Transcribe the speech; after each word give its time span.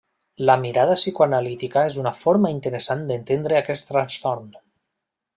La 0.49 0.53
mirada 0.61 0.95
psicoanalítica 0.99 1.83
és 1.89 1.99
una 2.03 2.13
forma 2.21 2.51
interessant 2.55 3.03
d'entendre 3.11 3.59
aquest 3.59 3.89
trastorn. 3.91 4.49